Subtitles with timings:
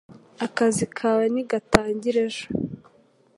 [0.45, 2.45] Akazi kawe ntikatangira ejo?